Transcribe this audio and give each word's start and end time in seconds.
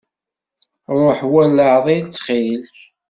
Ruḥ 0.97 1.19
war 1.31 1.47
leɛḍil, 1.49 2.05
ttxil. 2.09 2.63